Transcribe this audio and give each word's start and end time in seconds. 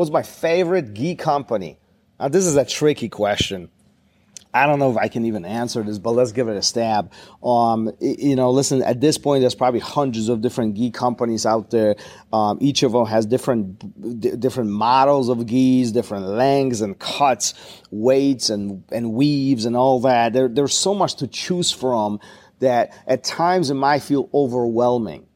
What's 0.00 0.10
my 0.10 0.22
favorite 0.22 0.94
gi 0.94 1.16
company? 1.16 1.78
Now, 2.18 2.28
this 2.28 2.46
is 2.46 2.56
a 2.56 2.64
tricky 2.64 3.10
question. 3.10 3.68
I 4.54 4.64
don't 4.64 4.78
know 4.78 4.90
if 4.90 4.96
I 4.96 5.08
can 5.08 5.26
even 5.26 5.44
answer 5.44 5.82
this, 5.82 5.98
but 5.98 6.12
let's 6.12 6.32
give 6.32 6.48
it 6.48 6.56
a 6.56 6.62
stab. 6.62 7.12
Um, 7.44 7.92
you 8.00 8.34
know, 8.34 8.50
listen, 8.50 8.82
at 8.82 9.02
this 9.02 9.18
point, 9.18 9.42
there's 9.42 9.54
probably 9.54 9.80
hundreds 9.80 10.30
of 10.30 10.40
different 10.40 10.74
gi 10.74 10.92
companies 10.92 11.44
out 11.44 11.68
there. 11.68 11.96
Um, 12.32 12.56
each 12.62 12.82
of 12.82 12.92
them 12.92 13.04
has 13.04 13.26
different, 13.26 14.20
d- 14.22 14.36
different 14.36 14.70
models 14.70 15.28
of 15.28 15.44
gis, 15.44 15.92
different 15.92 16.28
lengths 16.28 16.80
and 16.80 16.98
cuts, 16.98 17.52
weights 17.90 18.48
and, 18.48 18.82
and 18.90 19.12
weaves 19.12 19.66
and 19.66 19.76
all 19.76 20.00
that. 20.00 20.32
There, 20.32 20.48
there's 20.48 20.74
so 20.74 20.94
much 20.94 21.16
to 21.16 21.26
choose 21.26 21.70
from 21.72 22.20
that 22.60 22.98
at 23.06 23.22
times 23.22 23.68
it 23.68 23.74
might 23.74 24.02
feel 24.02 24.30
overwhelming. 24.32 25.26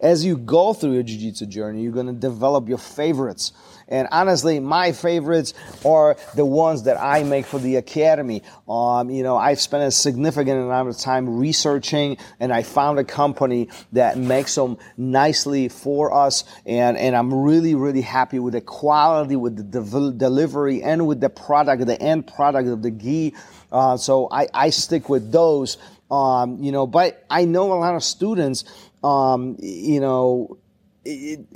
As 0.00 0.24
you 0.24 0.36
go 0.36 0.72
through 0.72 0.92
your 0.92 1.02
jiu-jitsu 1.02 1.46
journey, 1.46 1.82
you're 1.82 1.92
going 1.92 2.06
to 2.06 2.12
develop 2.12 2.68
your 2.68 2.78
favorites. 2.78 3.52
And 3.88 4.08
honestly, 4.10 4.60
my 4.60 4.92
favorites 4.92 5.52
are 5.84 6.16
the 6.34 6.44
ones 6.44 6.84
that 6.84 6.98
I 6.98 7.22
make 7.22 7.44
for 7.44 7.58
the 7.58 7.76
academy. 7.76 8.42
Um, 8.66 9.10
you 9.10 9.22
know, 9.22 9.36
I've 9.36 9.60
spent 9.60 9.82
a 9.82 9.90
significant 9.90 10.58
amount 10.58 10.88
of 10.88 10.96
time 10.98 11.38
researching, 11.38 12.16
and 12.40 12.52
I 12.52 12.62
found 12.62 12.98
a 12.98 13.04
company 13.04 13.68
that 13.92 14.16
makes 14.16 14.54
them 14.54 14.78
nicely 14.96 15.68
for 15.68 16.14
us. 16.14 16.44
And 16.64 16.96
and 16.96 17.14
I'm 17.14 17.32
really 17.32 17.74
really 17.74 18.00
happy 18.00 18.38
with 18.38 18.54
the 18.54 18.62
quality, 18.62 19.36
with 19.36 19.56
the 19.56 19.80
de- 19.80 20.12
delivery, 20.12 20.82
and 20.82 21.06
with 21.06 21.20
the 21.20 21.28
product, 21.28 21.84
the 21.86 22.00
end 22.00 22.26
product 22.26 22.68
of 22.68 22.82
the 22.82 22.90
gi. 22.90 23.34
Uh, 23.70 23.96
so 23.96 24.28
I, 24.30 24.48
I 24.54 24.70
stick 24.70 25.08
with 25.08 25.30
those. 25.30 25.76
Um, 26.10 26.62
you 26.62 26.70
know, 26.70 26.86
but 26.86 27.24
I 27.28 27.44
know 27.44 27.72
a 27.72 27.74
lot 27.74 27.94
of 27.94 28.04
students, 28.04 28.64
um, 29.04 29.56
you 29.60 30.00
know, 30.00 30.56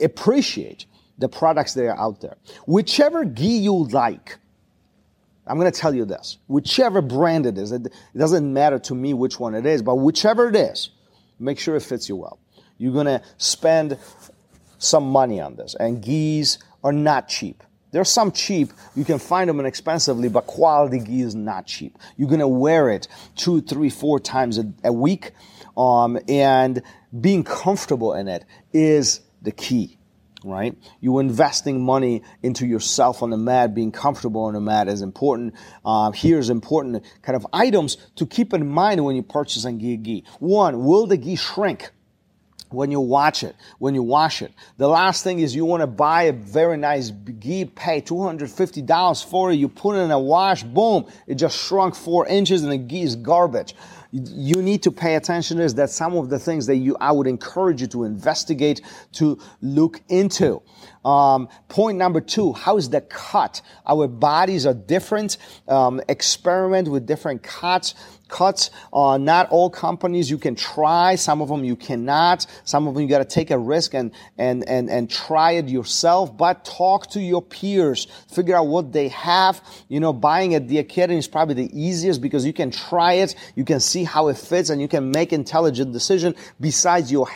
appreciate 0.00 0.84
the 1.16 1.28
products 1.28 1.74
that 1.74 1.86
are 1.86 1.98
out 1.98 2.20
there. 2.20 2.36
Whichever 2.66 3.24
gi 3.24 3.46
you 3.46 3.88
like, 3.88 4.36
I'm 5.46 5.58
going 5.58 5.70
to 5.72 5.76
tell 5.76 5.94
you 5.94 6.04
this. 6.04 6.36
Whichever 6.46 7.00
brand 7.00 7.46
it 7.46 7.56
is, 7.56 7.72
it 7.72 7.90
doesn't 8.16 8.52
matter 8.52 8.78
to 8.80 8.94
me 8.94 9.14
which 9.14 9.40
one 9.40 9.54
it 9.54 9.64
is, 9.64 9.82
but 9.82 9.96
whichever 9.96 10.48
it 10.50 10.56
is, 10.56 10.90
make 11.40 11.58
sure 11.58 11.74
it 11.74 11.82
fits 11.82 12.08
you 12.08 12.16
well. 12.16 12.38
You're 12.76 12.92
going 12.92 13.06
to 13.06 13.22
spend 13.38 13.98
some 14.76 15.08
money 15.08 15.40
on 15.40 15.56
this. 15.56 15.74
And 15.80 16.02
gis 16.02 16.58
are 16.84 16.92
not 16.92 17.28
cheap. 17.28 17.64
There's 17.90 18.10
some 18.10 18.32
cheap. 18.32 18.72
You 18.94 19.04
can 19.04 19.18
find 19.18 19.48
them 19.48 19.60
inexpensively, 19.60 20.28
but 20.28 20.46
quality 20.46 21.00
gi 21.00 21.22
is 21.22 21.34
not 21.34 21.66
cheap. 21.66 21.98
You're 22.16 22.28
to 22.38 22.48
wear 22.48 22.90
it 22.90 23.08
two, 23.36 23.60
three, 23.60 23.90
four 23.90 24.20
times 24.20 24.58
a, 24.58 24.72
a 24.84 24.92
week. 24.92 25.32
Um, 25.76 26.18
and 26.28 26.82
being 27.18 27.44
comfortable 27.44 28.12
in 28.14 28.28
it 28.28 28.44
is 28.72 29.20
the 29.42 29.52
key 29.52 29.98
right? 30.44 30.76
You're 31.00 31.20
investing 31.20 31.84
money 31.84 32.22
into 32.42 32.66
yourself 32.66 33.22
on 33.22 33.30
the 33.30 33.36
mat, 33.36 33.74
being 33.74 33.92
comfortable 33.92 34.42
on 34.44 34.54
the 34.54 34.60
mat 34.60 34.88
is 34.88 35.02
important. 35.02 35.54
Uh, 35.84 36.10
here's 36.12 36.50
important 36.50 37.04
kind 37.22 37.36
of 37.36 37.46
items 37.52 37.96
to 38.16 38.26
keep 38.26 38.52
in 38.52 38.66
mind 38.66 39.04
when 39.04 39.16
you 39.16 39.22
purchase 39.22 39.64
a 39.64 39.72
gi 39.72 39.96
gi. 39.98 40.24
One, 40.38 40.84
will 40.84 41.06
the 41.06 41.16
gi 41.16 41.36
shrink? 41.36 41.90
When 42.70 42.90
you 42.90 43.00
watch 43.00 43.42
it, 43.42 43.56
when 43.78 43.94
you 43.94 44.02
wash 44.02 44.42
it. 44.42 44.52
The 44.76 44.88
last 44.88 45.24
thing 45.24 45.38
is 45.40 45.54
you 45.54 45.64
want 45.64 45.82
to 45.82 45.86
buy 45.86 46.24
a 46.24 46.32
very 46.32 46.76
nice 46.76 47.10
gi, 47.10 47.66
pay 47.66 48.00
$250 48.00 49.24
for 49.24 49.52
it, 49.52 49.56
you 49.56 49.68
put 49.68 49.96
it 49.96 50.00
in 50.00 50.10
a 50.10 50.18
wash, 50.18 50.62
boom, 50.62 51.06
it 51.26 51.36
just 51.36 51.58
shrunk 51.66 51.94
four 51.94 52.26
inches 52.26 52.62
and 52.62 52.72
the 52.72 52.78
gi 52.78 53.02
is 53.02 53.16
garbage 53.16 53.74
you 54.10 54.62
need 54.62 54.82
to 54.84 54.90
pay 54.90 55.16
attention 55.16 55.60
is 55.60 55.74
that 55.74 55.90
some 55.90 56.16
of 56.16 56.30
the 56.30 56.38
things 56.38 56.66
that 56.66 56.76
you 56.76 56.96
I 57.00 57.12
would 57.12 57.26
encourage 57.26 57.80
you 57.80 57.86
to 57.88 58.04
investigate 58.04 58.80
to 59.12 59.38
look 59.60 60.00
into. 60.08 60.62
Um, 61.04 61.48
point 61.68 61.98
number 61.98 62.20
two: 62.20 62.52
How 62.52 62.78
is 62.78 62.88
the 62.88 63.02
cut? 63.02 63.60
Our 63.86 64.08
bodies 64.08 64.66
are 64.66 64.74
different. 64.74 65.36
Um, 65.66 66.00
experiment 66.08 66.88
with 66.88 67.06
different 67.06 67.42
cuts 67.42 67.94
cuts. 68.28 68.70
Uh, 68.92 69.18
not 69.18 69.48
all 69.50 69.70
companies 69.70 70.30
you 70.30 70.38
can 70.38 70.54
try. 70.54 71.16
Some 71.16 71.40
of 71.42 71.48
them 71.48 71.64
you 71.64 71.76
cannot. 71.76 72.46
Some 72.64 72.86
of 72.86 72.94
them 72.94 73.02
you 73.02 73.08
got 73.08 73.18
to 73.18 73.24
take 73.24 73.50
a 73.50 73.58
risk 73.58 73.94
and, 73.94 74.12
and, 74.36 74.66
and, 74.68 74.88
and 74.88 75.10
try 75.10 75.52
it 75.52 75.68
yourself. 75.68 76.36
But 76.36 76.64
talk 76.64 77.08
to 77.10 77.20
your 77.20 77.42
peers. 77.42 78.06
Figure 78.30 78.56
out 78.56 78.66
what 78.66 78.92
they 78.92 79.08
have. 79.08 79.62
You 79.88 80.00
know, 80.00 80.12
buying 80.12 80.54
at 80.54 80.68
the 80.68 80.78
academy 80.78 81.18
is 81.18 81.28
probably 81.28 81.54
the 81.54 81.80
easiest 81.80 82.20
because 82.20 82.46
you 82.46 82.52
can 82.52 82.70
try 82.70 83.14
it. 83.14 83.34
You 83.56 83.64
can 83.64 83.80
see 83.80 83.97
how 84.04 84.28
it 84.28 84.36
fits 84.36 84.70
and 84.70 84.80
you 84.80 84.88
can 84.88 85.10
make 85.10 85.32
intelligent 85.32 85.92
decision 85.92 86.34
besides 86.60 87.10
you're 87.10 87.28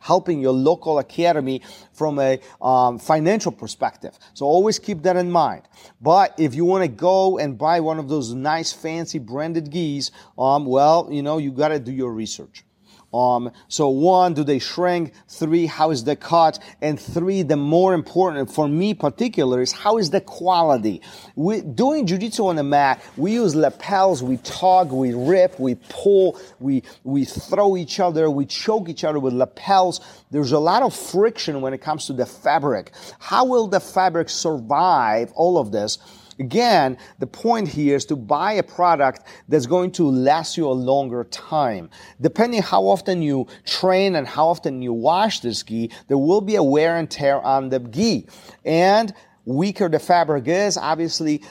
helping 0.00 0.40
your 0.40 0.52
local 0.52 0.98
academy 0.98 1.62
from 1.92 2.18
a 2.18 2.40
um, 2.60 2.98
financial 2.98 3.52
perspective. 3.52 4.18
So 4.34 4.46
always 4.46 4.78
keep 4.78 5.02
that 5.02 5.16
in 5.16 5.30
mind. 5.30 5.62
But 6.00 6.34
if 6.38 6.54
you 6.54 6.64
want 6.64 6.82
to 6.82 6.88
go 6.88 7.38
and 7.38 7.56
buy 7.56 7.80
one 7.80 7.98
of 7.98 8.08
those 8.08 8.34
nice 8.34 8.72
fancy 8.72 9.18
branded 9.18 9.70
gis, 9.70 10.10
um, 10.38 10.66
well, 10.66 11.08
you 11.10 11.22
know, 11.22 11.38
you 11.38 11.50
got 11.52 11.68
to 11.68 11.78
do 11.78 11.92
your 11.92 12.12
research. 12.12 12.64
Um, 13.14 13.52
so 13.68 13.88
one, 13.90 14.34
do 14.34 14.42
they 14.42 14.58
shrink? 14.58 15.12
Three, 15.28 15.66
how 15.66 15.92
is 15.92 16.02
the 16.02 16.16
cut? 16.16 16.58
And 16.82 16.98
three, 16.98 17.42
the 17.42 17.56
more 17.56 17.94
important 17.94 18.50
for 18.50 18.66
me 18.66 18.92
particular 18.92 19.62
is 19.62 19.70
how 19.70 19.98
is 19.98 20.10
the 20.10 20.20
quality? 20.20 21.00
We, 21.36 21.60
doing 21.60 22.06
jujitsu 22.06 22.46
on 22.46 22.56
the 22.56 22.64
mat, 22.64 23.00
we 23.16 23.32
use 23.34 23.54
lapels, 23.54 24.22
we 24.22 24.38
tug, 24.38 24.90
we 24.90 25.14
rip, 25.14 25.60
we 25.60 25.76
pull, 25.88 26.40
we, 26.58 26.82
we 27.04 27.24
throw 27.24 27.76
each 27.76 28.00
other, 28.00 28.28
we 28.28 28.46
choke 28.46 28.88
each 28.88 29.04
other 29.04 29.20
with 29.20 29.32
lapels. 29.32 30.00
There's 30.32 30.52
a 30.52 30.58
lot 30.58 30.82
of 30.82 30.94
friction 30.94 31.60
when 31.60 31.72
it 31.72 31.80
comes 31.80 32.06
to 32.06 32.12
the 32.12 32.26
fabric. 32.26 32.92
How 33.20 33.44
will 33.44 33.68
the 33.68 33.80
fabric 33.80 34.28
survive 34.28 35.30
all 35.36 35.58
of 35.58 35.70
this? 35.70 35.98
Again, 36.38 36.98
the 37.18 37.26
point 37.26 37.68
here 37.68 37.96
is 37.96 38.04
to 38.06 38.16
buy 38.16 38.54
a 38.54 38.62
product 38.62 39.22
that's 39.48 39.66
going 39.66 39.92
to 39.92 40.10
last 40.10 40.56
you 40.56 40.66
a 40.68 40.72
longer 40.72 41.24
time. 41.24 41.90
Depending 42.20 42.62
how 42.62 42.82
often 42.82 43.22
you 43.22 43.46
train 43.64 44.16
and 44.16 44.26
how 44.26 44.48
often 44.48 44.82
you 44.82 44.92
wash 44.92 45.40
this 45.40 45.62
gi, 45.62 45.90
there 46.08 46.18
will 46.18 46.40
be 46.40 46.56
a 46.56 46.62
wear 46.62 46.96
and 46.96 47.10
tear 47.10 47.40
on 47.42 47.68
the 47.68 47.80
gi. 47.80 48.26
And 48.64 49.14
weaker 49.44 49.88
the 49.88 49.98
fabric 49.98 50.48
is, 50.48 50.76
obviously 50.76 51.42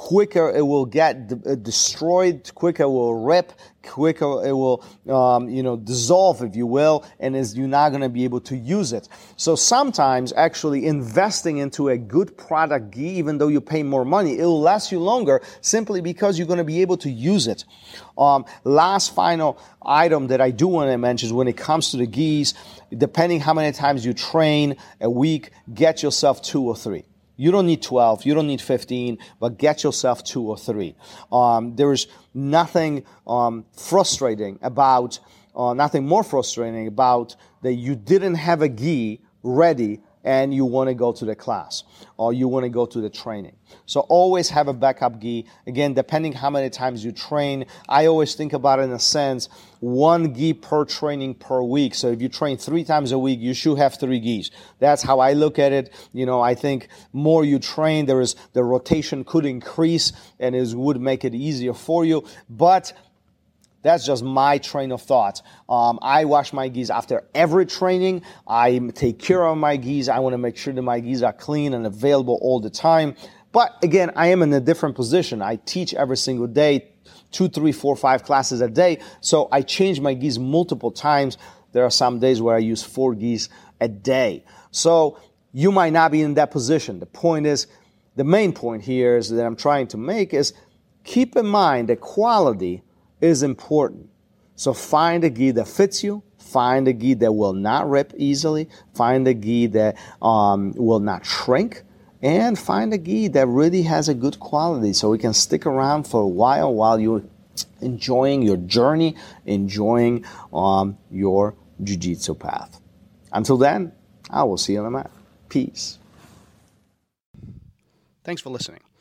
quicker 0.00 0.50
it 0.50 0.62
will 0.62 0.86
get 0.86 1.30
uh, 1.30 1.54
destroyed, 1.56 2.50
quicker 2.54 2.84
it 2.84 2.88
will 2.88 3.22
rip, 3.22 3.52
quicker 3.82 4.42
it 4.46 4.52
will, 4.52 4.82
um, 5.10 5.50
you 5.50 5.62
know, 5.62 5.76
dissolve, 5.76 6.42
if 6.42 6.56
you 6.56 6.66
will, 6.66 7.04
and 7.18 7.36
is 7.36 7.54
you're 7.54 7.68
not 7.68 7.90
going 7.90 8.00
to 8.00 8.08
be 8.08 8.24
able 8.24 8.40
to 8.40 8.56
use 8.56 8.94
it. 8.94 9.06
So 9.36 9.54
sometimes 9.54 10.32
actually 10.32 10.86
investing 10.86 11.58
into 11.58 11.90
a 11.90 11.98
good 11.98 12.38
product, 12.38 12.96
even 12.96 13.36
though 13.36 13.48
you 13.48 13.60
pay 13.60 13.82
more 13.82 14.06
money, 14.06 14.38
it 14.38 14.44
will 14.44 14.62
last 14.62 14.90
you 14.90 15.00
longer 15.00 15.42
simply 15.60 16.00
because 16.00 16.38
you're 16.38 16.48
going 16.48 16.56
to 16.56 16.64
be 16.64 16.80
able 16.80 16.96
to 16.96 17.10
use 17.10 17.46
it. 17.46 17.66
Um, 18.16 18.46
last 18.64 19.14
final 19.14 19.58
item 19.84 20.28
that 20.28 20.40
I 20.40 20.50
do 20.50 20.66
want 20.66 20.90
to 20.90 20.96
mention 20.96 21.26
is 21.26 21.32
when 21.34 21.46
it 21.46 21.58
comes 21.58 21.90
to 21.90 21.98
the 21.98 22.06
gis, 22.06 22.54
depending 22.96 23.40
how 23.40 23.52
many 23.52 23.70
times 23.72 24.06
you 24.06 24.14
train 24.14 24.76
a 24.98 25.10
week, 25.10 25.50
get 25.74 26.02
yourself 26.02 26.40
two 26.40 26.62
or 26.62 26.74
three. 26.74 27.04
You 27.40 27.50
don't 27.50 27.64
need 27.64 27.80
12, 27.80 28.26
you 28.26 28.34
don't 28.34 28.48
need 28.48 28.60
15, 28.60 29.16
but 29.38 29.56
get 29.56 29.82
yourself 29.82 30.22
two 30.22 30.42
or 30.42 30.58
three. 30.58 30.94
Um, 31.32 31.74
there's 31.74 32.06
nothing 32.34 33.04
um, 33.26 33.64
frustrating 33.74 34.58
about, 34.60 35.18
uh, 35.56 35.72
nothing 35.72 36.06
more 36.06 36.22
frustrating 36.22 36.86
about 36.86 37.36
that 37.62 37.72
you 37.72 37.96
didn't 37.96 38.34
have 38.34 38.60
a 38.60 38.68
gi 38.68 39.22
ready 39.42 40.00
and 40.24 40.52
you 40.52 40.64
want 40.64 40.88
to 40.88 40.94
go 40.94 41.12
to 41.12 41.24
the 41.24 41.34
class 41.34 41.84
or 42.16 42.32
you 42.32 42.48
want 42.48 42.64
to 42.64 42.68
go 42.68 42.86
to 42.86 43.00
the 43.00 43.10
training. 43.10 43.56
So 43.86 44.00
always 44.00 44.50
have 44.50 44.68
a 44.68 44.72
backup 44.72 45.20
gi. 45.20 45.46
Again, 45.66 45.94
depending 45.94 46.32
how 46.32 46.50
many 46.50 46.70
times 46.70 47.04
you 47.04 47.12
train, 47.12 47.66
I 47.88 48.06
always 48.06 48.34
think 48.34 48.52
about 48.52 48.78
it 48.80 48.82
in 48.82 48.92
a 48.92 48.98
sense, 48.98 49.48
one 49.80 50.34
gi 50.34 50.54
per 50.54 50.84
training 50.84 51.34
per 51.34 51.62
week. 51.62 51.94
So 51.94 52.08
if 52.08 52.20
you 52.20 52.28
train 52.28 52.58
three 52.58 52.84
times 52.84 53.12
a 53.12 53.18
week, 53.18 53.40
you 53.40 53.54
should 53.54 53.78
have 53.78 53.94
three 53.94 54.20
gis. 54.20 54.50
That's 54.78 55.02
how 55.02 55.20
I 55.20 55.32
look 55.32 55.58
at 55.58 55.72
it. 55.72 55.94
You 56.12 56.26
know, 56.26 56.40
I 56.40 56.54
think 56.54 56.88
more 57.12 57.44
you 57.44 57.58
train, 57.58 58.06
there 58.06 58.20
is, 58.20 58.36
the 58.52 58.64
rotation 58.64 59.24
could 59.24 59.46
increase 59.46 60.12
and 60.38 60.54
it 60.54 60.74
would 60.74 61.00
make 61.00 61.24
it 61.24 61.34
easier 61.34 61.74
for 61.74 62.04
you. 62.04 62.24
But 62.48 62.92
that's 63.82 64.04
just 64.04 64.22
my 64.22 64.58
train 64.58 64.92
of 64.92 65.02
thought. 65.02 65.42
Um, 65.68 65.98
I 66.02 66.24
wash 66.24 66.52
my 66.52 66.68
gis 66.68 66.90
after 66.90 67.24
every 67.34 67.66
training. 67.66 68.22
I 68.46 68.78
take 68.94 69.18
care 69.18 69.44
of 69.46 69.56
my 69.56 69.76
gis. 69.76 70.08
I 70.08 70.18
want 70.18 70.34
to 70.34 70.38
make 70.38 70.56
sure 70.56 70.72
that 70.72 70.82
my 70.82 71.00
gis 71.00 71.22
are 71.22 71.32
clean 71.32 71.74
and 71.74 71.86
available 71.86 72.38
all 72.42 72.60
the 72.60 72.70
time. 72.70 73.14
But 73.52 73.76
again, 73.82 74.12
I 74.16 74.28
am 74.28 74.42
in 74.42 74.52
a 74.52 74.60
different 74.60 74.94
position. 74.96 75.42
I 75.42 75.56
teach 75.56 75.94
every 75.94 76.16
single 76.16 76.46
day, 76.46 76.92
two, 77.30 77.48
three, 77.48 77.72
four, 77.72 77.96
five 77.96 78.22
classes 78.22 78.60
a 78.60 78.68
day. 78.68 78.98
So 79.20 79.48
I 79.50 79.62
change 79.62 80.00
my 80.00 80.14
gis 80.14 80.38
multiple 80.38 80.90
times. 80.90 81.38
There 81.72 81.84
are 81.84 81.90
some 81.90 82.18
days 82.18 82.42
where 82.42 82.54
I 82.54 82.58
use 82.58 82.82
four 82.82 83.14
gis 83.14 83.48
a 83.80 83.88
day. 83.88 84.44
So 84.70 85.18
you 85.52 85.72
might 85.72 85.92
not 85.92 86.12
be 86.12 86.22
in 86.22 86.34
that 86.34 86.50
position. 86.50 87.00
The 87.00 87.06
point 87.06 87.46
is, 87.46 87.66
the 88.16 88.24
main 88.24 88.52
point 88.52 88.82
here 88.82 89.16
is 89.16 89.30
that 89.30 89.44
I'm 89.44 89.56
trying 89.56 89.86
to 89.88 89.96
make 89.96 90.34
is 90.34 90.52
keep 91.04 91.36
in 91.36 91.46
mind 91.46 91.88
the 91.88 91.96
quality 91.96 92.82
is 93.20 93.42
important. 93.42 94.08
So 94.56 94.72
find 94.74 95.24
a 95.24 95.30
gi 95.30 95.52
that 95.52 95.68
fits 95.68 96.02
you. 96.04 96.22
Find 96.38 96.88
a 96.88 96.92
gi 96.92 97.14
that 97.14 97.32
will 97.32 97.52
not 97.52 97.88
rip 97.88 98.12
easily. 98.16 98.68
Find 98.94 99.26
a 99.28 99.34
gi 99.34 99.68
that 99.68 99.96
um, 100.20 100.72
will 100.76 101.00
not 101.00 101.24
shrink. 101.24 101.84
and 102.22 102.58
find 102.58 102.92
a 102.92 102.98
gi 102.98 103.28
that 103.28 103.46
really 103.46 103.82
has 103.82 104.08
a 104.08 104.14
good 104.14 104.38
quality 104.38 104.92
so 104.92 105.12
it 105.12 105.18
can 105.18 105.32
stick 105.32 105.66
around 105.66 106.04
for 106.04 106.20
a 106.20 106.28
while 106.28 106.72
while 106.72 107.00
you're 107.00 107.22
enjoying 107.80 108.42
your 108.42 108.56
journey, 108.56 109.16
enjoying 109.46 110.24
um, 110.52 110.98
your 111.10 111.54
jiu-jitsu 111.82 112.34
path. 112.34 112.80
Until 113.32 113.56
then, 113.56 113.92
I 114.28 114.44
will 114.44 114.58
see 114.58 114.74
you 114.74 114.80
on 114.80 114.84
the 114.84 114.90
mat. 114.90 115.10
Peace. 115.48 115.98
Thanks 118.22 118.42
for 118.42 118.50
listening. 118.50 118.80